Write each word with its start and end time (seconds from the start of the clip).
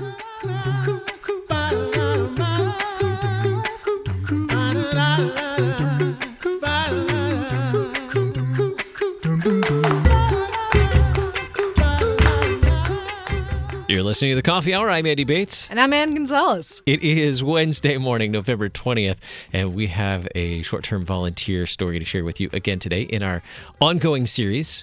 You're 0.00 0.08
listening 14.04 14.30
to 14.30 14.36
the 14.36 14.42
Coffee 14.42 14.72
Hour. 14.72 14.88
I'm 14.88 15.04
Andy 15.04 15.24
Bates. 15.24 15.68
And 15.68 15.78
I'm 15.78 15.92
Anne 15.92 16.14
Gonzalez. 16.14 16.80
It 16.86 17.02
is 17.02 17.44
Wednesday 17.44 17.98
morning, 17.98 18.32
November 18.32 18.70
20th, 18.70 19.18
and 19.52 19.74
we 19.74 19.88
have 19.88 20.26
a 20.34 20.62
short 20.62 20.82
term 20.84 21.04
volunteer 21.04 21.66
story 21.66 21.98
to 21.98 22.06
share 22.06 22.24
with 22.24 22.40
you 22.40 22.48
again 22.54 22.78
today 22.78 23.02
in 23.02 23.22
our 23.22 23.42
ongoing 23.82 24.26
series. 24.26 24.82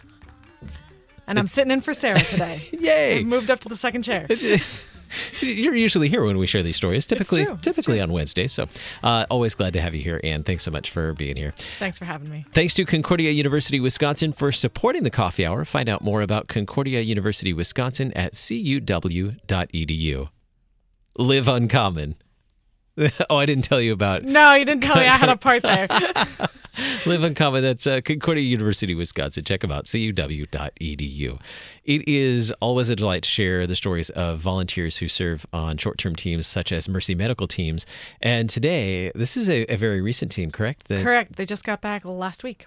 And 1.25 1.39
I'm 1.39 1.47
sitting 1.47 1.71
in 1.71 1.81
for 1.81 1.95
Sarah 1.95 2.19
today. 2.19 2.61
Yay! 2.79 3.19
I've 3.19 3.25
moved 3.25 3.49
up 3.49 3.59
to 3.61 3.69
the 3.69 3.75
second 3.75 4.03
chair. 4.03 4.27
You're 5.41 5.75
usually 5.75 6.09
here 6.09 6.23
when 6.23 6.37
we 6.37 6.47
share 6.47 6.63
these 6.63 6.77
stories, 6.77 7.05
typically 7.05 7.45
typically 7.61 7.99
on 8.01 8.11
Wednesdays. 8.11 8.51
So, 8.51 8.67
uh, 9.03 9.25
always 9.29 9.55
glad 9.55 9.73
to 9.73 9.81
have 9.81 9.93
you 9.93 10.01
here, 10.01 10.19
and 10.23 10.45
thanks 10.45 10.63
so 10.63 10.71
much 10.71 10.89
for 10.89 11.13
being 11.13 11.35
here. 11.35 11.53
Thanks 11.79 11.97
for 11.97 12.05
having 12.05 12.29
me. 12.29 12.45
Thanks 12.53 12.73
to 12.75 12.85
Concordia 12.85 13.31
University 13.31 13.79
Wisconsin 13.79 14.33
for 14.33 14.51
supporting 14.51 15.03
the 15.03 15.09
Coffee 15.09 15.45
Hour. 15.45 15.65
Find 15.65 15.89
out 15.89 16.03
more 16.03 16.21
about 16.21 16.47
Concordia 16.47 17.01
University 17.01 17.53
Wisconsin 17.53 18.11
at 18.13 18.33
cuw.edu. 18.33 20.29
Live 21.17 21.47
uncommon. 21.47 22.15
oh, 23.29 23.37
I 23.37 23.45
didn't 23.45 23.63
tell 23.63 23.79
you 23.79 23.93
about 23.93 24.23
No, 24.23 24.53
you 24.55 24.65
didn't 24.65 24.83
tell 24.83 24.95
me 24.95 25.05
I 25.05 25.17
had 25.17 25.29
a 25.29 25.37
part 25.37 25.61
there. 25.61 25.87
Live 27.07 27.23
in 27.23 27.35
Common. 27.35 27.63
That's 27.63 27.87
uh, 27.87 28.01
Concordia 28.01 28.43
University, 28.43 28.93
Wisconsin. 28.95 29.43
Check 29.43 29.61
them 29.61 29.71
out, 29.71 29.85
cuw.edu. 29.85 31.41
It 31.85 32.07
is 32.07 32.51
always 32.59 32.89
a 32.89 32.95
delight 32.95 33.23
to 33.23 33.29
share 33.29 33.65
the 33.65 33.75
stories 33.75 34.09
of 34.11 34.39
volunteers 34.39 34.97
who 34.97 35.07
serve 35.07 35.45
on 35.53 35.77
short 35.77 35.97
term 35.97 36.15
teams 36.15 36.45
such 36.47 36.71
as 36.71 36.89
Mercy 36.89 37.15
Medical 37.15 37.47
Teams. 37.47 37.85
And 38.21 38.49
today, 38.49 39.11
this 39.15 39.37
is 39.37 39.49
a, 39.49 39.71
a 39.71 39.77
very 39.77 40.01
recent 40.01 40.31
team, 40.31 40.51
correct? 40.51 40.87
The- 40.87 41.01
Correct. 41.03 41.35
They 41.35 41.45
just 41.45 41.63
got 41.63 41.81
back 41.81 42.03
last 42.05 42.43
week. 42.43 42.65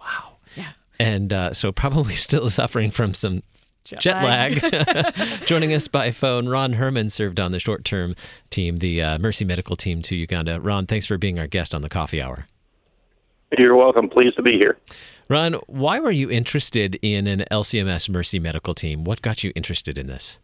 Wow. 0.00 0.36
Yeah. 0.56 0.72
And 0.98 1.32
uh, 1.32 1.52
so, 1.52 1.72
probably 1.72 2.14
still 2.16 2.50
suffering 2.50 2.90
from 2.90 3.14
some 3.14 3.42
Jet 3.84 4.00
jet 4.00 4.24
lag. 4.24 5.14
Joining 5.46 5.72
us 5.72 5.86
by 5.86 6.10
phone, 6.10 6.48
Ron 6.48 6.72
Herman 6.72 7.08
served 7.08 7.38
on 7.38 7.52
the 7.52 7.60
short 7.60 7.84
term 7.84 8.16
team, 8.50 8.78
the 8.78 9.00
uh, 9.00 9.18
Mercy 9.18 9.44
Medical 9.44 9.76
Team 9.76 10.02
to 10.02 10.16
Uganda. 10.16 10.60
Ron, 10.60 10.86
thanks 10.86 11.06
for 11.06 11.16
being 11.18 11.38
our 11.38 11.46
guest 11.46 11.72
on 11.72 11.82
the 11.82 11.88
Coffee 11.88 12.20
Hour. 12.20 12.48
You're 13.58 13.76
welcome. 13.76 14.08
Pleased 14.08 14.36
to 14.36 14.42
be 14.42 14.58
here. 14.58 14.76
Ron, 15.28 15.54
why 15.66 15.98
were 15.98 16.10
you 16.10 16.30
interested 16.30 16.98
in 17.02 17.26
an 17.26 17.44
LCMS 17.50 18.08
Mercy 18.08 18.38
Medical 18.38 18.74
Team? 18.74 19.04
What 19.04 19.22
got 19.22 19.42
you 19.42 19.52
interested 19.54 19.98
in 19.98 20.06
this? 20.06 20.38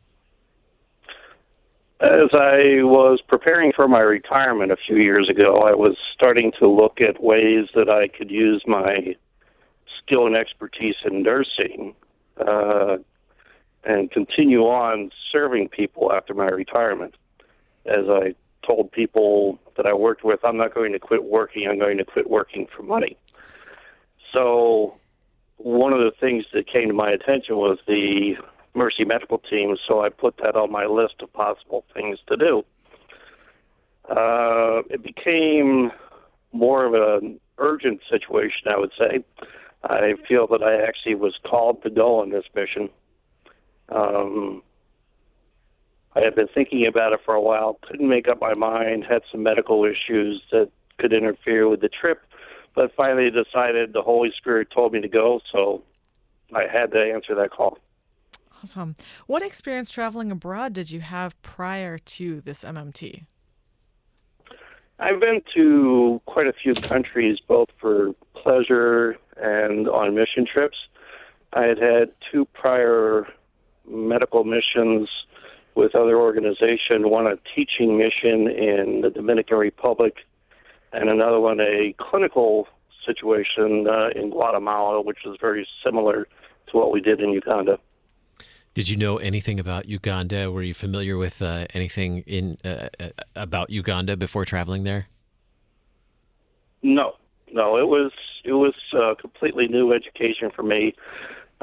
As 2.00 2.30
I 2.32 2.82
was 2.82 3.20
preparing 3.28 3.72
for 3.72 3.86
my 3.86 4.00
retirement 4.00 4.72
a 4.72 4.76
few 4.76 4.96
years 4.96 5.28
ago, 5.30 5.54
I 5.64 5.72
was 5.72 5.96
starting 6.12 6.50
to 6.60 6.68
look 6.68 7.00
at 7.00 7.22
ways 7.22 7.68
that 7.76 7.88
I 7.88 8.08
could 8.08 8.28
use 8.28 8.62
my 8.66 9.14
skill 9.98 10.26
and 10.26 10.36
expertise 10.36 10.96
in 11.04 11.22
nursing 11.22 11.94
uh, 12.44 12.96
and 13.84 14.10
continue 14.10 14.62
on 14.62 15.10
serving 15.30 15.68
people 15.68 16.12
after 16.12 16.34
my 16.34 16.48
retirement. 16.48 17.14
As 17.86 18.08
I 18.08 18.34
told 18.66 18.90
people 18.90 19.60
that 19.76 19.86
I 19.86 19.92
worked 19.92 20.24
with, 20.24 20.40
I'm 20.44 20.56
not 20.56 20.74
going 20.74 20.92
to 20.92 20.98
quit 20.98 21.24
working, 21.24 21.68
I'm 21.68 21.78
going 21.78 21.98
to 21.98 22.04
quit 22.04 22.28
working 22.28 22.66
for 22.74 22.82
money. 22.82 23.16
So, 24.32 24.94
one 25.58 25.92
of 25.92 26.00
the 26.00 26.12
things 26.18 26.44
that 26.52 26.66
came 26.66 26.88
to 26.88 26.94
my 26.94 27.10
attention 27.10 27.56
was 27.56 27.78
the 27.86 28.34
Mercy 28.74 29.04
Medical 29.04 29.38
Team, 29.38 29.76
so 29.86 30.02
I 30.02 30.08
put 30.08 30.38
that 30.38 30.56
on 30.56 30.72
my 30.72 30.86
list 30.86 31.16
of 31.20 31.32
possible 31.32 31.84
things 31.94 32.18
to 32.28 32.36
do. 32.36 32.64
Uh, 34.08 34.82
it 34.90 35.02
became 35.02 35.92
more 36.52 36.84
of 36.84 36.94
an 36.94 37.38
urgent 37.58 38.00
situation, 38.10 38.68
I 38.68 38.78
would 38.78 38.92
say. 38.98 39.24
I 39.84 40.14
feel 40.28 40.46
that 40.48 40.62
I 40.62 40.82
actually 40.82 41.14
was 41.16 41.34
called 41.44 41.82
to 41.82 41.90
go 41.90 42.20
on 42.20 42.30
this 42.30 42.44
mission. 42.54 42.88
Um, 43.88 44.62
I 46.14 46.20
had 46.20 46.34
been 46.34 46.48
thinking 46.48 46.86
about 46.86 47.12
it 47.12 47.20
for 47.24 47.34
a 47.34 47.40
while, 47.40 47.78
couldn't 47.82 48.08
make 48.08 48.28
up 48.28 48.40
my 48.40 48.54
mind, 48.54 49.04
had 49.08 49.22
some 49.30 49.42
medical 49.42 49.84
issues 49.84 50.42
that 50.50 50.70
could 50.98 51.12
interfere 51.12 51.68
with 51.68 51.80
the 51.80 51.88
trip, 51.88 52.20
but 52.74 52.94
finally 52.94 53.30
decided 53.30 53.92
the 53.92 54.02
Holy 54.02 54.30
Spirit 54.36 54.68
told 54.70 54.92
me 54.92 55.00
to 55.00 55.08
go, 55.08 55.40
so 55.50 55.82
I 56.54 56.66
had 56.70 56.92
to 56.92 56.98
answer 56.98 57.34
that 57.34 57.50
call. 57.50 57.78
Awesome. 58.62 58.94
What 59.26 59.42
experience 59.42 59.90
traveling 59.90 60.30
abroad 60.30 60.72
did 60.72 60.90
you 60.90 61.00
have 61.00 61.40
prior 61.42 61.98
to 61.98 62.40
this 62.42 62.62
MMT? 62.62 63.24
I've 64.98 65.18
been 65.18 65.42
to 65.56 66.20
quite 66.26 66.46
a 66.46 66.52
few 66.52 66.74
countries, 66.74 67.38
both 67.40 67.70
for 67.80 68.12
pleasure 68.34 69.16
and 69.36 69.88
on 69.88 70.14
mission 70.14 70.46
trips. 70.46 70.76
I 71.54 71.64
had 71.64 71.78
had 71.78 72.12
two 72.30 72.44
prior 72.52 73.26
medical 73.88 74.44
missions 74.44 75.08
with 75.74 75.94
other 75.94 76.18
organization, 76.18 77.08
one 77.10 77.26
a 77.26 77.36
teaching 77.54 77.98
mission 77.98 78.48
in 78.48 79.00
the 79.02 79.10
Dominican 79.10 79.58
Republic, 79.58 80.16
and 80.92 81.08
another 81.08 81.40
one 81.40 81.60
a 81.60 81.94
clinical 81.98 82.68
situation 83.06 83.86
uh, 83.88 84.08
in 84.14 84.30
Guatemala, 84.30 85.00
which 85.00 85.18
is 85.24 85.36
very 85.40 85.66
similar 85.84 86.26
to 86.70 86.76
what 86.76 86.92
we 86.92 87.00
did 87.00 87.20
in 87.20 87.30
Uganda. 87.30 87.78
Did 88.74 88.88
you 88.88 88.96
know 88.96 89.18
anything 89.18 89.60
about 89.60 89.86
Uganda? 89.86 90.50
Were 90.50 90.62
you 90.62 90.72
familiar 90.72 91.18
with 91.18 91.42
uh, 91.42 91.66
anything 91.74 92.20
in 92.26 92.56
uh, 92.64 92.88
uh, 92.98 93.08
about 93.36 93.68
Uganda 93.68 94.16
before 94.16 94.46
traveling 94.46 94.84
there? 94.84 95.08
No, 96.82 97.16
no, 97.52 97.76
it 97.76 97.86
was 97.86 98.12
it 98.44 98.52
was 98.52 98.74
uh, 98.98 99.14
completely 99.20 99.68
new 99.68 99.92
education 99.92 100.50
for 100.50 100.62
me. 100.62 100.94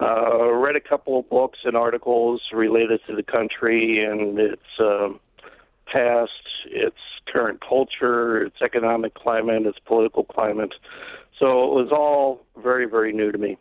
Uh, 0.02 0.52
read 0.54 0.76
a 0.76 0.80
couple 0.80 1.20
of 1.20 1.30
books 1.30 1.60
and 1.66 1.76
articles 1.76 2.42
related 2.54 3.02
to 3.06 3.16
the 3.16 3.24
country 3.24 4.04
and 4.04 4.40
its 4.40 4.62
um, 4.80 5.20
past, 5.86 6.32
its 6.66 6.98
current 7.28 7.60
culture, 7.68 8.44
its 8.44 8.56
economic 8.62 9.14
climate, 9.14 9.66
its 9.66 9.80
political 9.80 10.24
climate. 10.24 10.74
So 11.38 11.64
it 11.64 11.84
was 11.84 11.90
all 11.92 12.46
very, 12.62 12.86
very 12.86 13.12
new 13.12 13.32
to 13.32 13.38
me. 13.38 13.58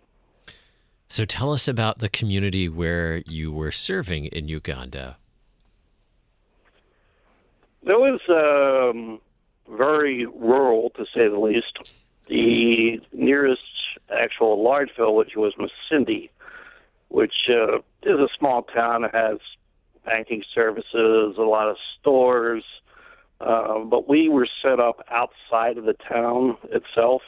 So 1.09 1.25
tell 1.25 1.53
us 1.53 1.67
about 1.67 1.99
the 1.99 2.09
community 2.09 2.69
where 2.69 3.23
you 3.27 3.51
were 3.51 3.73
serving 3.73 4.27
in 4.27 4.47
Uganda. 4.49 5.17
It 7.83 7.99
was 7.99 8.21
um, 8.29 9.21
very 9.77 10.27
rural, 10.27 10.91
to 10.91 11.05
say 11.15 11.29
the 11.29 11.39
least. 11.39 11.97
The 12.27 13.01
nearest 13.13 13.63
actual 14.11 14.63
large 14.63 14.91
village 14.97 15.33
was 15.37 15.55
Masindi, 15.55 16.31
which 17.09 17.49
uh, 17.49 17.79
is 18.03 18.19
a 18.19 18.29
small 18.39 18.63
town. 18.63 19.05
It 19.05 19.15
has 19.15 19.39
banking 20.05 20.43
services, 20.55 21.37
a 21.39 21.43
lot 21.43 21.69
of 21.69 21.77
stores, 22.01 22.65
uh, 23.41 23.81
but 23.81 24.09
we 24.09 24.29
were 24.29 24.49
set 24.63 24.81
up 24.81 25.05
outside 25.11 25.79
of 25.79 25.85
the 25.85 25.95
town 26.09 26.57
itself, 26.71 27.23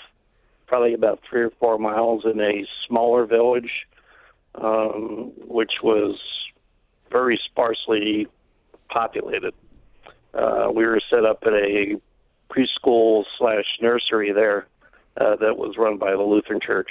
probably 0.66 0.94
about 0.94 1.20
three 1.28 1.42
or 1.42 1.50
four 1.58 1.78
miles 1.78 2.24
in 2.24 2.40
a 2.40 2.66
smaller 2.86 3.26
village, 3.26 3.86
um, 4.54 5.32
which 5.46 5.72
was 5.82 6.18
very 7.10 7.38
sparsely 7.50 8.26
populated. 8.88 9.54
Uh, 10.32 10.68
we 10.74 10.84
were 10.86 11.00
set 11.10 11.24
up 11.24 11.42
at 11.46 11.52
a 11.52 12.00
preschool 12.50 13.24
slash 13.38 13.64
nursery 13.80 14.32
there 14.32 14.66
uh, 15.20 15.36
that 15.36 15.56
was 15.56 15.76
run 15.76 15.98
by 15.98 16.12
the 16.12 16.22
Lutheran 16.22 16.60
Church. 16.60 16.90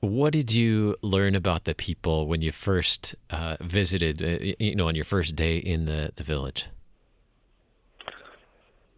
What 0.00 0.32
did 0.32 0.52
you 0.52 0.96
learn 1.02 1.34
about 1.34 1.64
the 1.64 1.74
people 1.74 2.26
when 2.26 2.42
you 2.42 2.52
first 2.52 3.14
uh, 3.30 3.56
visited, 3.60 4.22
uh, 4.22 4.54
you 4.58 4.76
know, 4.76 4.88
on 4.88 4.94
your 4.94 5.04
first 5.04 5.34
day 5.34 5.56
in 5.56 5.86
the, 5.86 6.12
the 6.16 6.22
village? 6.22 6.68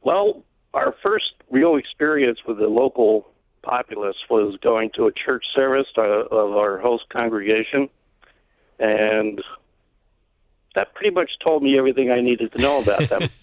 Well, 0.02 0.42
our 0.74 0.94
first 1.02 1.32
real 1.50 1.76
experience 1.76 2.40
with 2.46 2.58
the 2.58 2.66
local 2.66 3.28
populace 3.62 4.16
was 4.28 4.58
going 4.62 4.90
to 4.96 5.06
a 5.06 5.12
church 5.12 5.44
service 5.54 5.86
uh, 5.96 6.02
of 6.02 6.56
our 6.56 6.78
host 6.78 7.04
congregation, 7.10 7.88
and 8.78 9.40
that 10.74 10.94
pretty 10.94 11.14
much 11.14 11.30
told 11.42 11.62
me 11.62 11.78
everything 11.78 12.10
I 12.10 12.20
needed 12.20 12.52
to 12.52 12.58
know 12.58 12.82
about 12.82 13.08
them. 13.08 13.28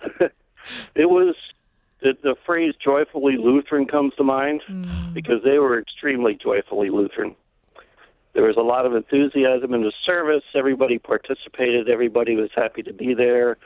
it 0.94 1.06
was 1.06 1.34
the, 2.00 2.16
the 2.22 2.36
phrase 2.44 2.74
joyfully 2.82 3.36
Lutheran 3.36 3.86
comes 3.86 4.14
to 4.16 4.24
mind 4.24 4.62
because 5.14 5.42
they 5.44 5.58
were 5.58 5.78
extremely 5.78 6.34
joyfully 6.34 6.90
Lutheran. 6.90 7.34
There 8.34 8.44
was 8.44 8.56
a 8.58 8.62
lot 8.62 8.84
of 8.84 8.94
enthusiasm 8.94 9.72
in 9.72 9.82
the 9.82 9.92
service. 10.04 10.44
Everybody 10.54 10.98
participated. 10.98 11.88
Everybody 11.88 12.36
was 12.36 12.50
happy 12.54 12.82
to 12.82 12.92
be 12.92 13.14
there, 13.14 13.56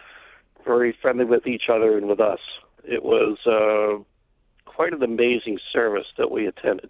very 0.64 0.96
friendly 1.02 1.24
with 1.24 1.46
each 1.46 1.64
other 1.68 1.98
and 1.98 2.06
with 2.06 2.20
us. 2.20 2.38
It 2.84 3.02
was 3.02 3.36
uh, 3.46 4.02
quite 4.70 4.92
an 4.92 5.02
amazing 5.02 5.58
service 5.72 6.06
that 6.18 6.30
we 6.30 6.46
attended. 6.46 6.88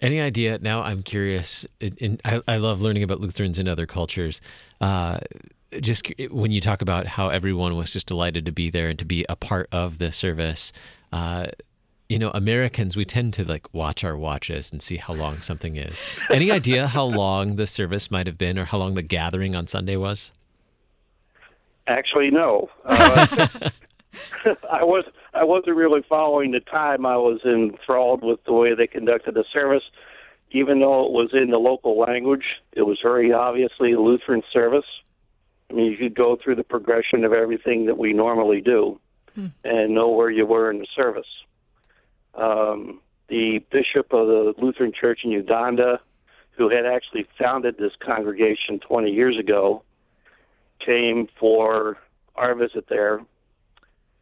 Any 0.00 0.20
idea? 0.20 0.58
Now 0.60 0.82
I'm 0.82 1.02
curious. 1.02 1.66
I, 2.24 2.42
I 2.48 2.56
love 2.56 2.80
learning 2.80 3.02
about 3.02 3.20
Lutherans 3.20 3.58
in 3.58 3.68
other 3.68 3.86
cultures. 3.86 4.40
Uh, 4.80 5.18
just 5.80 6.10
when 6.30 6.50
you 6.50 6.60
talk 6.60 6.82
about 6.82 7.06
how 7.06 7.28
everyone 7.28 7.76
was 7.76 7.92
just 7.92 8.06
delighted 8.06 8.46
to 8.46 8.52
be 8.52 8.70
there 8.70 8.88
and 8.88 8.98
to 8.98 9.04
be 9.04 9.24
a 9.28 9.36
part 9.36 9.68
of 9.70 9.98
the 9.98 10.10
service. 10.12 10.72
Uh, 11.12 11.46
you 12.08 12.18
know, 12.18 12.30
Americans, 12.30 12.96
we 12.96 13.04
tend 13.04 13.34
to 13.34 13.44
like 13.44 13.72
watch 13.72 14.02
our 14.02 14.16
watches 14.16 14.72
and 14.72 14.82
see 14.82 14.96
how 14.96 15.14
long 15.14 15.36
something 15.36 15.76
is. 15.76 16.18
Any 16.28 16.50
idea 16.50 16.88
how 16.88 17.04
long 17.16 17.56
the 17.56 17.66
service 17.66 18.10
might 18.10 18.26
have 18.26 18.36
been 18.36 18.58
or 18.58 18.64
how 18.64 18.78
long 18.78 18.94
the 18.94 19.02
gathering 19.02 19.54
on 19.54 19.68
Sunday 19.68 19.96
was? 19.96 20.32
Actually, 21.86 22.30
no. 22.30 22.68
Uh, 22.84 23.26
I 24.70 24.82
was 24.82 25.04
I 25.32 25.44
wasn't 25.44 25.76
really 25.76 26.02
following 26.08 26.50
the 26.50 26.60
time. 26.60 27.06
I 27.06 27.16
was 27.16 27.40
enthralled 27.44 28.22
with 28.22 28.42
the 28.44 28.52
way 28.52 28.74
they 28.74 28.86
conducted 28.86 29.34
the 29.34 29.44
service. 29.52 29.84
Even 30.52 30.80
though 30.80 31.06
it 31.06 31.12
was 31.12 31.30
in 31.32 31.50
the 31.50 31.58
local 31.58 31.98
language, 31.98 32.44
it 32.72 32.82
was 32.82 32.98
very 33.02 33.32
obviously 33.32 33.92
a 33.92 34.00
Lutheran 34.00 34.42
service. 34.52 34.86
I 35.70 35.74
mean, 35.74 35.92
you 35.92 35.96
could 35.96 36.16
go 36.16 36.36
through 36.42 36.56
the 36.56 36.64
progression 36.64 37.24
of 37.24 37.32
everything 37.32 37.86
that 37.86 37.96
we 37.96 38.12
normally 38.12 38.60
do 38.60 38.98
hmm. 39.34 39.46
and 39.62 39.94
know 39.94 40.08
where 40.08 40.30
you 40.30 40.46
were 40.46 40.70
in 40.70 40.80
the 40.80 40.86
service. 40.96 41.28
Um, 42.34 43.00
the 43.28 43.64
bishop 43.70 44.12
of 44.12 44.26
the 44.26 44.54
Lutheran 44.58 44.92
Church 44.92 45.20
in 45.22 45.30
Uganda, 45.30 46.00
who 46.52 46.68
had 46.68 46.84
actually 46.84 47.26
founded 47.38 47.76
this 47.78 47.92
congregation 48.04 48.80
20 48.80 49.10
years 49.12 49.38
ago, 49.38 49.84
came 50.84 51.28
for 51.38 51.98
our 52.34 52.56
visit 52.56 52.86
there. 52.88 53.20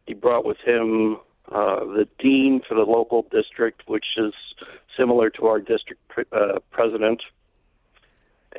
He 0.09 0.15
brought 0.15 0.43
with 0.43 0.57
him 0.65 1.17
uh, 1.51 1.81
the 1.81 2.07
dean 2.17 2.61
for 2.67 2.73
the 2.73 2.81
local 2.81 3.27
district, 3.31 3.83
which 3.85 4.07
is 4.17 4.33
similar 4.97 5.29
to 5.29 5.45
our 5.45 5.59
district 5.59 6.01
uh, 6.31 6.57
president, 6.71 7.21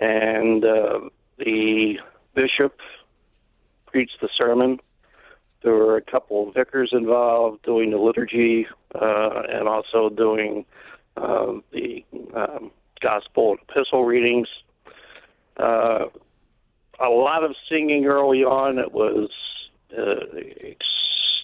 and 0.00 0.64
uh, 0.64 1.00
the 1.38 1.94
bishop 2.36 2.78
preached 3.86 4.20
the 4.22 4.28
sermon. 4.38 4.78
There 5.64 5.72
were 5.72 5.96
a 5.96 6.02
couple 6.02 6.46
of 6.46 6.54
vicars 6.54 6.90
involved 6.92 7.64
doing 7.64 7.90
the 7.90 7.98
liturgy 7.98 8.68
uh, 8.94 9.42
and 9.50 9.66
also 9.66 10.08
doing 10.08 10.64
uh, 11.16 11.54
the 11.72 12.04
um, 12.32 12.70
gospel 13.00 13.50
and 13.50 13.60
epistle 13.68 14.04
readings. 14.04 14.46
Uh, 15.56 16.04
a 17.00 17.08
lot 17.08 17.42
of 17.42 17.56
singing 17.68 18.06
early 18.06 18.44
on. 18.44 18.78
It 18.78 18.92
was 18.92 19.30
uh, 19.98 20.14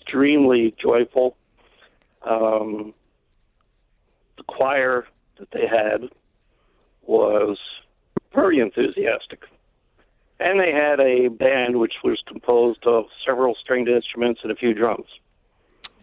extremely 0.07 0.75
joyful. 0.81 1.37
Um, 2.23 2.95
the 4.37 4.43
choir 4.45 5.07
that 5.39 5.49
they 5.53 5.67
had 5.67 6.11
was 7.03 7.59
very 8.35 8.61
enthusiastic. 8.61 9.43
And 10.39 10.61
they 10.61 10.73
had 10.73 11.01
a 11.01 11.29
band 11.29 11.79
which 11.79 11.95
was 12.05 12.23
composed 12.27 12.85
of 12.87 13.07
several 13.25 13.55
stringed 13.55 13.89
instruments 13.89 14.41
and 14.43 14.53
a 14.53 14.57
few 14.57 14.75
drums. 14.75 15.07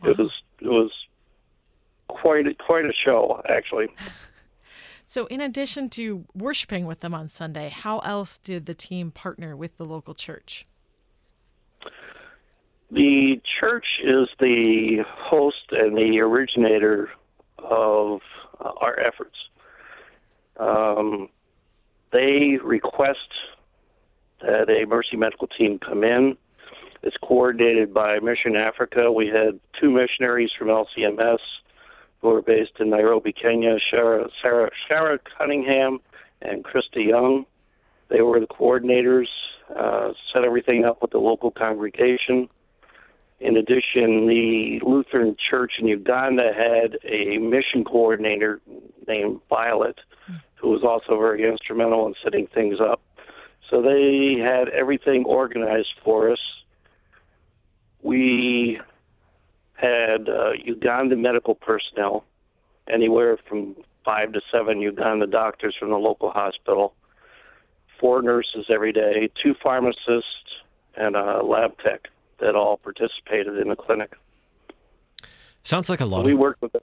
Wow. 0.02 0.10
It 0.12 0.18
was 0.18 0.42
it 0.60 0.68
was 0.68 0.92
quite 2.08 2.48
a, 2.48 2.54
quite 2.56 2.86
a 2.86 2.94
show, 2.94 3.42
actually. 3.50 3.88
So, 5.06 5.26
in 5.26 5.42
addition 5.42 5.90
to 5.90 6.26
worshiping 6.34 6.86
with 6.86 7.02
them 7.02 7.14
on 7.14 7.28
Sunday, 7.28 7.68
how 7.68 8.00
else 8.00 8.38
did 8.38 8.66
the 8.66 8.74
team 8.74 9.12
partner 9.12 9.54
with 9.54 9.76
the 9.76 9.84
local 9.84 10.16
church? 10.16 10.66
The 12.94 13.42
church 13.60 13.88
is 14.04 14.28
the 14.40 15.04
host 15.08 15.72
and 15.72 15.98
the 15.98 16.20
originator 16.20 17.10
of 17.58 18.22
uh, 18.64 18.72
our 18.80 19.00
efforts. 19.00 19.36
Um, 20.58 21.30
they 22.12 22.60
request 22.64 23.18
that 24.42 24.70
a 24.70 24.86
Mercy 24.86 25.18
Medical 25.18 25.48
team 25.48 25.80
come 25.80 26.04
in. 26.04 26.38
It's 27.02 27.18
coordinated 27.24 27.96
by 27.96 28.20
Mission 28.20 28.56
Africa. 28.56 29.12
We 29.12 29.26
had 29.26 29.60
two 29.82 29.90
missionaries 29.90 30.52
from 30.56 30.68
LCMS 30.68 31.40
who 32.22 32.30
are 32.30 32.44
based 32.44 32.74
in 32.80 32.92
Nairobi, 32.92 33.34
Kenya, 33.34 33.78
Sarah, 33.90 34.30
Sarah, 34.40 34.70
Sarah 34.88 35.18
Cunningham 35.36 36.00
and 36.44 36.64
Krista 36.64 37.04
Young. 37.04 37.48
They 38.10 38.22
were 38.22 38.40
the 38.40 38.46
coordinators, 38.46 39.30
uh, 39.76 40.14
set 40.32 40.44
everything 40.44 40.86
up 40.86 41.02
with 41.02 41.10
the 41.10 41.18
local 41.18 41.50
congregation. 41.50 42.50
In 43.44 43.58
addition, 43.58 44.26
the 44.26 44.80
Lutheran 44.84 45.36
Church 45.50 45.74
in 45.78 45.86
Uganda 45.86 46.54
had 46.56 46.98
a 47.04 47.38
mission 47.40 47.84
coordinator 47.84 48.62
named 49.06 49.42
Violet, 49.50 50.00
who 50.56 50.70
was 50.70 50.82
also 50.82 51.20
very 51.20 51.46
instrumental 51.46 52.08
in 52.08 52.14
setting 52.24 52.48
things 52.48 52.78
up. 52.80 53.02
So 53.70 53.82
they 53.82 54.38
had 54.42 54.70
everything 54.70 55.26
organized 55.26 55.94
for 56.06 56.32
us. 56.32 56.40
We 58.02 58.80
had 59.74 60.30
uh, 60.30 60.52
Uganda 60.64 61.18
medical 61.18 61.56
personnel, 61.56 62.24
anywhere 62.90 63.38
from 63.50 63.76
five 64.06 64.32
to 64.32 64.42
seven 64.54 64.80
Uganda 64.80 65.28
doctors 65.28 65.76
from 65.78 65.90
the 65.90 65.98
local 65.98 66.32
hospital, 66.32 66.94
four 68.00 68.22
nurses 68.22 68.68
every 68.70 68.94
day, 68.94 69.30
two 69.44 69.54
pharmacists, 69.62 70.62
and 70.96 71.18
a 71.18 71.44
lab 71.44 71.78
tech 71.80 72.08
that 72.44 72.56
all 72.56 72.78
participated 72.78 73.58
in 73.58 73.70
the 73.70 73.76
clinic. 73.76 74.14
Sounds 75.64 75.90
like 75.90 76.02
a 76.02 76.06
lot. 76.06 76.26
We 76.26 76.34
of... 76.34 76.40
work 76.40 76.58
with 76.62 76.74
them. 76.74 76.82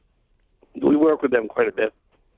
We 0.75 0.97
work 0.97 1.23
with 1.23 1.31
them 1.31 1.49
quite 1.49 1.69
a 1.69 1.73
bit. 1.73 1.93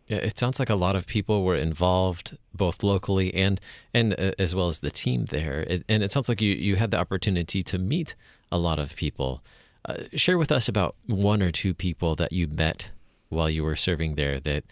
Yeah, 0.09 0.19
it 0.19 0.37
sounds 0.37 0.59
like 0.59 0.69
a 0.69 0.75
lot 0.75 0.97
of 0.97 1.07
people 1.07 1.45
were 1.45 1.55
involved, 1.55 2.37
both 2.53 2.83
locally 2.83 3.33
and 3.35 3.61
and 3.95 4.15
uh, 4.19 4.33
as 4.39 4.55
well 4.55 4.67
as 4.67 4.81
the 4.81 4.91
team 4.91 5.27
there. 5.27 5.61
It, 5.61 5.85
and 5.89 6.03
it 6.03 6.11
sounds 6.11 6.29
like 6.29 6.41
you 6.41 6.53
you 6.53 6.77
had 6.77 6.91
the 6.91 6.99
opportunity 6.99 7.63
to 7.63 7.79
meet 7.79 8.15
a 8.51 8.59
lot 8.59 8.79
of 8.79 8.97
people. 8.97 9.43
Uh, 9.89 9.95
share 10.15 10.39
with 10.39 10.53
us 10.53 10.69
about 10.69 10.97
one 11.07 11.43
or 11.43 11.51
two 11.51 11.75
people 11.75 12.15
that 12.17 12.33
you 12.33 12.47
met 12.49 12.91
while 13.29 13.51
you 13.51 13.65
were 13.65 13.77
serving 13.77 14.17
there 14.17 14.41
that 14.41 14.65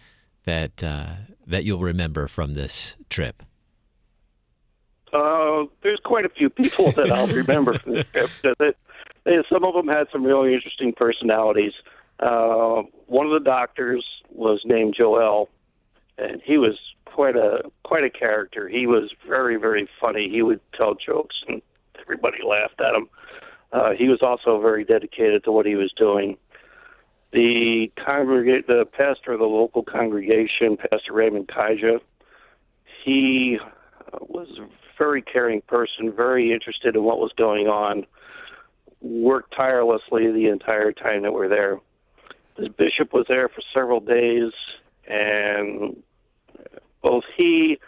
that 0.45 0.83
uh, 0.83 1.07
that 1.47 1.65
you'll 1.65 1.81
remember 1.81 2.27
from 2.27 2.55
this 2.55 2.97
trip. 3.09 3.43
Uh, 5.13 5.65
there's 5.83 6.01
quite 6.05 6.25
a 6.25 6.29
few 6.29 6.49
people 6.51 6.93
that 6.93 7.11
I'll 7.11 7.27
remember 7.43 7.79
from 7.79 7.95
this 7.95 8.05
trip. 8.13 8.77
Some 9.49 9.65
of 9.65 9.75
them 9.75 9.89
had 9.89 10.07
some 10.13 10.25
really 10.25 10.55
interesting 10.55 10.93
personalities. 10.93 11.73
Uh, 12.21 12.83
one 13.07 13.27
of 13.27 13.33
the 13.33 13.45
doctors 13.45 14.05
was 14.31 14.61
named 14.65 14.95
Joel, 14.97 15.49
and 16.19 16.41
he 16.45 16.59
was 16.59 16.79
quite 17.07 17.37
a 17.37 17.63
quite 17.83 18.05
a 18.05 18.11
character. 18.11 18.69
He 18.69 18.87
was 18.87 19.11
very 19.27 19.57
very 19.57 19.89
funny. 20.01 20.29
He 20.29 20.43
would 20.43 20.61
tell 20.75 20.95
jokes, 20.95 21.37
and 21.49 21.63
everybody 22.01 22.39
laughed 22.47 22.81
at 22.81 22.95
him. 22.95 23.09
Uh, 23.73 23.93
he 23.97 24.09
was 24.09 24.21
also 24.23 24.61
very 24.61 24.85
dedicated 24.85 25.45
to 25.45 25.53
what 25.53 25.67
he 25.67 25.75
was 25.77 25.93
doing. 25.97 26.37
The 27.33 27.91
congregate, 28.05 28.67
the 28.67 28.85
pastor 28.85 29.33
of 29.33 29.39
the 29.39 29.47
local 29.47 29.85
congregation, 29.85 30.77
Pastor 30.77 31.13
Raymond 31.13 31.47
Kaija, 31.47 32.01
he 33.05 33.59
was 34.21 34.49
very 35.01 35.23
caring 35.23 35.63
person, 35.63 36.13
very 36.15 36.53
interested 36.53 36.95
in 36.95 37.03
what 37.03 37.19
was 37.19 37.33
going 37.37 37.67
on, 37.67 38.07
worked 39.01 39.55
tirelessly 39.57 40.31
the 40.31 40.47
entire 40.47 40.93
time 40.93 41.23
that 41.23 41.33
we're 41.33 41.49
there. 41.49 41.81
The 42.57 42.69
bishop 42.69 43.13
was 43.13 43.25
there 43.29 43.49
for 43.49 43.63
several 43.75 44.01
days, 44.01 44.53
and 45.09 46.01
both 47.03 47.25
he, 47.37 47.79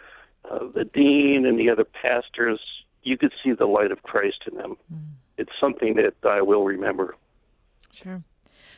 uh, 0.51 0.67
the 0.73 0.83
dean, 0.85 1.45
and 1.45 1.57
the 1.59 1.69
other 1.69 1.85
pastors, 1.85 2.59
you 3.03 3.17
could 3.17 3.31
see 3.43 3.53
the 3.53 3.67
light 3.67 3.91
of 3.91 4.03
Christ 4.03 4.41
in 4.51 4.57
them. 4.57 4.75
Mm 4.93 5.13
it's 5.37 5.51
something 5.59 5.95
that 5.95 6.13
I 6.27 6.41
will 6.41 6.63
remember. 6.63 7.15
Sure. 7.91 8.23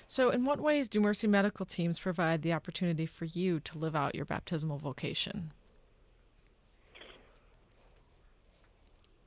So, 0.08 0.30
in 0.30 0.46
what 0.46 0.60
ways 0.60 0.88
do 0.88 1.00
Mercy 1.00 1.28
medical 1.28 1.66
teams 1.66 2.00
provide 2.00 2.42
the 2.42 2.54
opportunity 2.54 3.06
for 3.06 3.26
you 3.26 3.60
to 3.62 3.78
live 3.78 3.96
out 3.96 4.16
your 4.16 4.26
baptismal 4.26 4.78
vocation? 4.78 5.52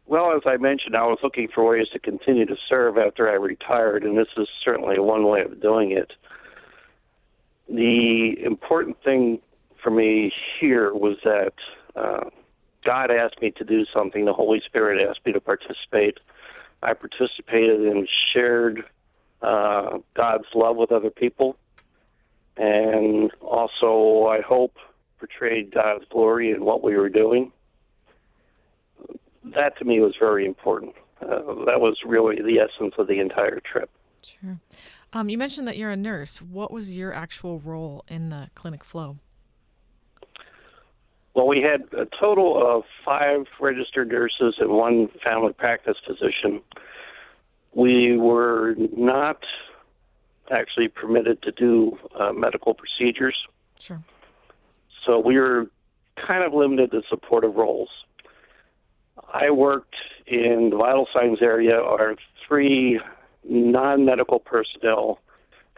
Well, 0.08 0.34
as 0.34 0.42
I 0.46 0.56
mentioned, 0.56 0.96
I 0.96 1.04
was 1.04 1.18
looking 1.22 1.48
for 1.54 1.68
ways 1.68 1.88
to 1.92 1.98
continue 1.98 2.46
to 2.46 2.56
serve 2.68 2.96
after 2.96 3.28
I 3.28 3.34
retired, 3.34 4.04
and 4.04 4.16
this 4.16 4.28
is 4.38 4.48
certainly 4.64 4.98
one 4.98 5.26
way 5.26 5.42
of 5.42 5.60
doing 5.60 5.92
it. 5.92 6.12
The 7.68 8.42
important 8.42 8.96
thing 9.04 9.40
for 9.82 9.90
me 9.90 10.32
here 10.58 10.94
was 10.94 11.18
that 11.24 11.52
uh, 11.94 12.30
God 12.86 13.10
asked 13.10 13.42
me 13.42 13.50
to 13.52 13.64
do 13.64 13.84
something, 13.92 14.24
the 14.24 14.32
Holy 14.32 14.62
Spirit 14.64 15.06
asked 15.06 15.26
me 15.26 15.34
to 15.34 15.40
participate 15.40 16.18
I 16.82 16.94
participated 16.94 17.80
and 17.80 18.08
shared 18.32 18.84
uh, 19.42 19.98
God's 20.14 20.46
love 20.54 20.76
with 20.76 20.92
other 20.92 21.10
people, 21.10 21.56
and 22.56 23.30
also 23.40 24.26
I 24.28 24.40
hope 24.40 24.76
portrayed 25.18 25.74
God's 25.74 26.04
glory 26.10 26.52
in 26.52 26.64
what 26.64 26.82
we 26.84 26.96
were 26.96 27.08
doing. 27.08 27.52
That 29.54 29.76
to 29.78 29.84
me 29.84 30.00
was 30.00 30.14
very 30.18 30.46
important. 30.46 30.94
Uh, 31.20 31.64
that 31.66 31.80
was 31.80 31.98
really 32.06 32.36
the 32.42 32.58
essence 32.60 32.94
of 32.98 33.06
the 33.08 33.18
entire 33.20 33.60
trip. 33.60 33.90
Sure. 34.22 34.58
Um, 35.12 35.28
you 35.28 35.38
mentioned 35.38 35.66
that 35.68 35.76
you're 35.76 35.90
a 35.90 35.96
nurse. 35.96 36.42
What 36.42 36.70
was 36.70 36.96
your 36.96 37.12
actual 37.14 37.58
role 37.60 38.04
in 38.08 38.28
the 38.28 38.50
clinic 38.54 38.84
flow? 38.84 39.18
Well, 41.34 41.46
we 41.46 41.62
had 41.62 41.82
a 41.98 42.06
total 42.18 42.60
of 42.60 42.82
five 43.04 43.46
registered 43.60 44.08
nurses 44.08 44.56
and 44.58 44.70
one 44.70 45.08
family 45.24 45.52
practice 45.52 45.96
physician. 46.04 46.60
We 47.72 48.16
were 48.18 48.74
not 48.96 49.44
actually 50.50 50.88
permitted 50.88 51.42
to 51.42 51.52
do 51.52 51.96
uh, 52.18 52.32
medical 52.32 52.74
procedures, 52.74 53.36
Sure. 53.78 54.02
so 55.06 55.18
we 55.20 55.36
were 55.38 55.66
kind 56.26 56.42
of 56.42 56.52
limited 56.54 56.90
to 56.90 57.02
supportive 57.08 57.54
roles. 57.54 57.90
I 59.32 59.50
worked 59.50 59.96
in 60.26 60.70
the 60.70 60.76
vital 60.76 61.06
signs 61.12 61.38
area, 61.42 61.76
our 61.76 62.16
three 62.46 63.00
non 63.44 64.04
medical 64.04 64.38
personnel, 64.38 65.20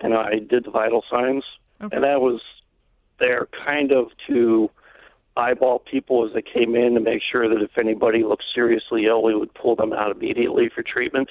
and 0.01 0.15
I 0.15 0.39
did 0.39 0.65
the 0.65 0.71
vital 0.71 1.05
signs. 1.11 1.45
Okay. 1.83 1.97
And 1.97 2.05
that 2.05 2.21
was 2.21 2.41
there 3.19 3.49
kind 3.65 3.93
of 3.93 4.09
to 4.29 4.71
eyeball 5.37 5.79
people 5.79 6.27
as 6.27 6.35
they 6.35 6.43
came 6.43 6.75
in 6.75 6.95
to 6.95 7.01
make 7.01 7.23
sure 7.31 7.49
that 7.49 7.63
if 7.63 7.79
anybody 7.79 8.23
looked 8.23 8.45
seriously 8.55 9.07
ill, 9.07 9.23
we 9.23 9.35
would 9.35 9.53
pull 9.55 9.77
them 9.77 9.93
out 9.93 10.11
immediately 10.11 10.69
for 10.75 10.83
treatment. 10.83 11.31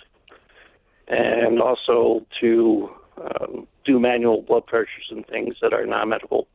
And 1.07 1.61
also 1.61 2.25
to 2.39 2.89
um, 3.17 3.67
do 3.85 3.99
manual 3.99 4.41
blood 4.41 4.65
pressures 4.67 5.07
and 5.09 5.25
things 5.25 5.55
that 5.61 5.73
our 5.73 5.85
non 5.85 6.09
medical 6.09 6.47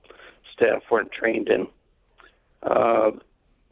staff 0.53 0.83
weren't 0.91 1.11
trained 1.13 1.49
in. 1.49 1.67
Uh, 2.63 3.11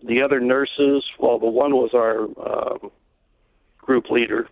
the 0.03 0.23
other 0.23 0.41
nurses, 0.41 1.05
well, 1.19 1.39
the 1.39 1.47
one 1.47 1.75
was 1.75 1.91
our 1.95 2.25
um, 2.47 2.91
group 3.79 4.11
leader. 4.11 4.49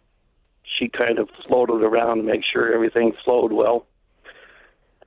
She 0.78 0.88
kind 0.88 1.18
of 1.18 1.28
floated 1.46 1.82
around 1.82 2.18
to 2.18 2.22
make 2.22 2.42
sure 2.44 2.72
everything 2.72 3.12
flowed 3.24 3.52
well. 3.52 3.86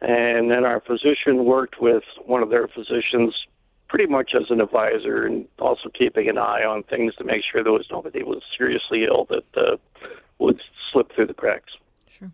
And 0.02 0.52
then 0.52 0.66
our 0.66 0.82
physician 0.82 1.46
worked 1.46 1.82
with 1.82 2.04
one 2.26 2.44
of 2.44 2.50
their 2.50 2.68
physicians 2.68 3.34
pretty 3.88 4.08
much 4.08 4.32
as 4.36 4.50
an 4.50 4.60
advisor 4.60 5.26
and 5.26 5.46
also 5.60 5.90
keeping 5.98 6.28
an 6.28 6.38
eye 6.38 6.64
on 6.64 6.84
things 6.84 7.16
to 7.16 7.24
make 7.24 7.44
sure 7.50 7.64
there 7.64 7.72
was 7.72 7.86
nobody 7.92 8.20
who 8.20 8.26
was 8.26 8.42
seriously 8.58 9.06
ill 9.06 9.26
that 9.30 9.46
uh, 9.56 9.78
would 10.40 10.60
slip 10.92 11.14
through 11.14 11.28
the 11.28 11.34
cracks. 11.34 11.74
Sure. 12.10 12.32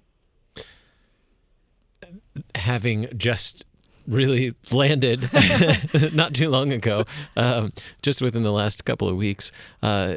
having 2.56 3.08
just 3.16 3.66
really 4.10 4.56
landed 4.74 5.30
not 6.14 6.34
too 6.34 6.50
long 6.50 6.72
ago, 6.72 7.06
um, 7.38 7.72
just 8.02 8.22
within 8.22 8.44
the 8.44 8.52
last 8.52 8.84
couple 8.86 9.08
of 9.08 9.16
weeks, 9.16 9.52
uh, 9.84 10.16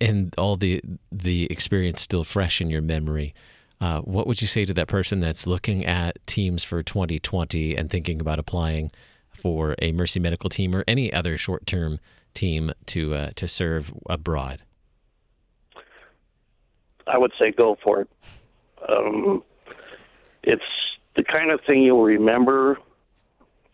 and 0.00 0.34
all 0.36 0.56
the 0.56 0.82
the 1.12 1.46
experience 1.50 2.02
still 2.02 2.24
fresh 2.24 2.60
in 2.60 2.68
your 2.70 2.82
memory. 2.82 3.34
Uh, 3.80 4.00
what 4.00 4.26
would 4.26 4.40
you 4.40 4.46
say 4.46 4.64
to 4.64 4.74
that 4.74 4.88
person 4.88 5.20
that's 5.20 5.46
looking 5.46 5.84
at 5.84 6.16
teams 6.26 6.64
for 6.64 6.82
2020 6.82 7.76
and 7.76 7.90
thinking 7.90 8.20
about 8.20 8.38
applying 8.38 8.90
for 9.30 9.74
a 9.82 9.92
Mercy 9.92 10.20
Medical 10.20 10.48
team 10.48 10.74
or 10.74 10.84
any 10.86 11.12
other 11.12 11.36
short 11.36 11.66
term 11.66 11.98
team 12.34 12.72
to 12.86 13.14
uh, 13.14 13.30
to 13.36 13.46
serve 13.46 13.92
abroad? 14.08 14.62
I 17.06 17.18
would 17.18 17.32
say 17.38 17.52
go 17.52 17.76
for 17.82 18.00
it. 18.00 18.08
Um, 18.88 19.42
it's 20.42 20.62
the 21.16 21.24
kind 21.24 21.50
of 21.50 21.60
thing 21.66 21.82
you'll 21.82 22.02
remember 22.02 22.78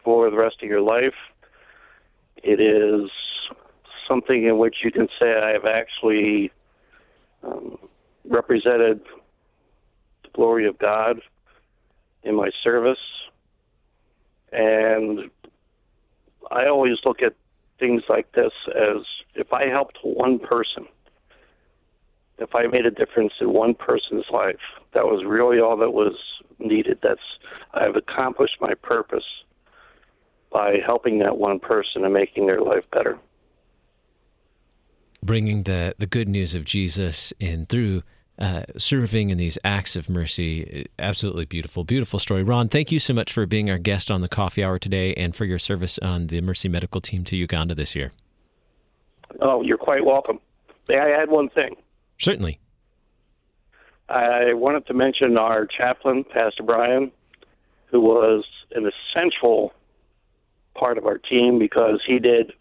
for 0.05 0.31
the 0.31 0.37
rest 0.37 0.57
of 0.63 0.69
your 0.69 0.81
life. 0.81 1.15
It 2.43 2.61
is 2.61 3.11
something 4.09 4.45
in 4.45 4.59
which 4.59 4.77
you 4.83 4.91
can 4.91 5.09
say, 5.19 5.35
I 5.39 5.51
have 5.51 5.67
actually 5.67 6.51
um, 7.43 7.79
represented 8.29 9.01
the 10.23 10.29
glory 10.33 10.67
of 10.67 10.79
God 10.79 11.21
in 12.23 12.35
my 12.35 12.51
service. 12.63 12.99
And 14.53 15.31
I 16.51 16.67
always 16.67 16.97
look 17.05 17.23
at 17.23 17.35
things 17.79 18.03
like 18.09 18.33
this 18.33 18.53
as 18.69 19.05
if 19.35 19.53
I 19.53 19.67
helped 19.67 19.99
one 20.03 20.39
person, 20.39 20.87
if 22.41 22.55
I 22.55 22.67
made 22.67 22.87
a 22.87 22.91
difference 22.91 23.35
in 23.41 23.53
one 23.53 23.75
person's 23.75 24.25
life, 24.33 24.57
that 24.95 25.05
was 25.05 25.25
really 25.25 25.61
all 25.61 25.77
that 25.77 25.93
was 25.93 26.17
needed. 26.59 26.99
That's 27.03 27.21
I've 27.75 27.97
accomplished 27.97 28.57
my 28.61 28.75
purpose 28.75 29.25
by 30.53 30.79
helping 30.85 31.21
that 31.21 31.37
one 31.39 31.61
person 31.61 32.05
and 32.05 32.13
making 32.13 32.47
their 32.47 32.61
life 32.61 32.91
better. 32.91 33.19
bringing 35.23 35.65
the 35.65 35.95
the 35.99 36.07
good 36.07 36.29
news 36.29 36.55
of 36.55 36.65
Jesus 36.65 37.33
in 37.39 37.67
through 37.67 38.03
uh, 38.39 38.63
serving 38.77 39.29
in 39.29 39.37
these 39.37 39.59
acts 39.65 39.97
of 39.97 40.09
mercy. 40.09 40.89
Absolutely 40.99 41.45
beautiful, 41.45 41.85
beautiful 41.85 42.19
story. 42.19 42.43
Ron, 42.43 42.69
thank 42.69 42.91
you 42.91 42.99
so 42.99 43.13
much 43.13 43.33
for 43.33 43.45
being 43.45 43.71
our 43.71 43.77
guest 43.77 44.11
on 44.11 44.23
the 44.23 44.29
coffee 44.29 44.65
hour 44.65 44.79
today 44.79 45.13
and 45.15 45.37
for 45.37 45.45
your 45.45 45.59
service 45.59 45.99
on 45.99 46.29
the 46.29 46.41
Mercy 46.41 46.69
Medical 46.69 47.03
team 47.03 47.23
to 47.25 47.37
Uganda 47.37 47.75
this 47.75 47.95
year. 47.95 48.13
Oh, 49.43 49.61
you're 49.61 49.77
quite 49.77 50.07
welcome. 50.07 50.41
May 50.89 50.99
I 50.99 51.11
add 51.11 51.29
one 51.29 51.51
thing? 51.51 51.77
Certainly. 52.21 52.61
I 54.09 54.53
wanted 54.53 54.87
to 54.87 54.95
mention 54.95 55.39
our 55.39 55.67
chaplain, 55.67 56.25
Pastor 56.25 56.63
Brian, 56.63 57.11
who 57.87 58.01
was 58.01 58.45
an 58.73 58.89
essential 58.89 59.73
part 60.75 60.99
of 60.99 61.07
our 61.07 61.19
team 61.19 61.59
because 61.59 62.01
he 62.07 62.19
did 62.19 62.53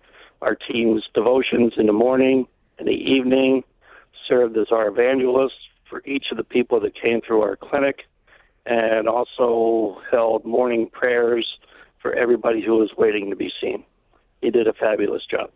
our 0.42 0.56
team's 0.56 1.04
devotions 1.14 1.74
in 1.78 1.88
the 1.88 1.94
morning 1.94 2.48
and 2.78 2.88
the 2.88 2.92
evening, 2.92 3.64
served 4.28 4.58
as 4.58 4.68
our 4.72 4.88
evangelist 4.88 5.56
for 5.90 6.02
each 6.06 6.28
of 6.32 6.38
the 6.38 6.44
people 6.44 6.80
that 6.80 6.94
came 6.96 7.20
through 7.20 7.42
our 7.42 7.58
clinic, 7.58 8.04
and 8.66 9.10
also 9.10 10.00
held 10.10 10.46
morning 10.46 10.90
prayers 10.90 11.46
for 12.02 12.14
everybody 12.14 12.62
who 12.62 12.78
was 12.78 12.92
waiting 12.98 13.30
to 13.30 13.36
be 13.36 13.52
seen. 13.60 13.84
He 14.42 14.52
did 14.52 14.68
a 14.68 14.74
fabulous 14.74 15.24
job. 15.30 15.50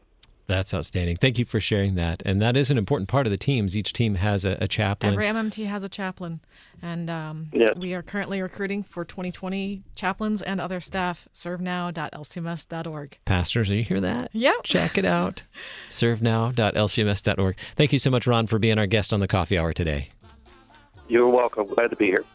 That's 0.46 0.74
outstanding. 0.74 1.16
Thank 1.16 1.40
you 1.40 1.46
for 1.46 1.60
sharing 1.62 1.96
that. 1.96 2.22
And 2.26 2.42
that 2.42 2.58
is 2.58 2.70
an 2.70 2.78
important 2.78 3.08
part 3.08 3.26
of 3.26 3.32
the 3.32 3.38
teams. 3.38 3.78
Each 3.78 3.94
team 3.94 4.16
has 4.16 4.44
a, 4.44 4.58
a 4.60 4.68
chaplain. 4.68 5.14
Every 5.14 5.26
MMT 5.28 5.68
has 5.68 5.84
a 5.86 5.90
chaplain, 5.90 6.42
and 6.82 7.10
um, 7.10 7.48
Yes. 7.54 7.70
we 7.78 7.94
are 7.94 8.02
currently 8.02 8.42
recruiting 8.42 8.84
for 8.84 9.06
2020 9.06 9.84
chaplains 9.96 10.42
and 10.42 10.60
other 10.60 10.82
staff. 10.82 11.30
ServeNow.lcms.org. 11.34 13.18
Pastors, 13.26 13.70
do 13.70 13.76
you 13.76 13.84
hear 13.84 14.02
that? 14.02 14.30
Yep. 14.34 14.56
Check 14.64 14.98
it 14.98 15.06
out. 15.06 15.44
servenow.lcms.org. 15.90 17.58
Thank 17.76 17.94
you 17.94 18.00
so 18.00 18.10
much, 18.10 18.28
Ron, 18.28 18.48
for 18.48 18.60
being 18.60 18.78
our 18.78 18.88
guest 18.88 19.14
on 19.14 19.20
the 19.22 19.28
coffee 19.28 19.58
hour 19.58 19.72
today. 19.74 20.10
You're 21.08 21.28
welcome. 21.30 21.68
Glad 21.68 21.90
to 21.92 21.96
be 21.96 22.06
here. 22.08 22.26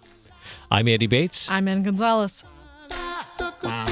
I'm 0.71 0.89
Andy 0.89 1.07
Bates. 1.07 1.51
I'm 1.51 1.69
Anne 1.69 1.83
Gonzalez. 1.83 2.45
Took 3.39 3.65
a 3.65 3.85